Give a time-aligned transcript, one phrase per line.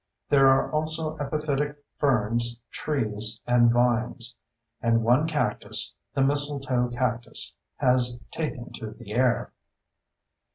[0.29, 4.35] There are also epiphytic ferns, trees, and vines;
[4.81, 9.53] and one cactus, the mistletoe cactus, has taken to the air.